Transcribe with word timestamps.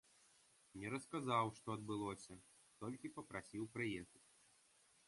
Не 0.83 0.87
расказаў, 0.93 1.51
што 1.59 1.67
адбылося, 1.77 2.39
толькі 2.85 3.13
папрасіў 3.21 3.71
прыехаць. 3.79 4.29